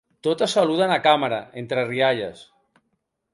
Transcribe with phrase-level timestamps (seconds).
[0.27, 2.43] Totes saluden a càmera, entre rialles.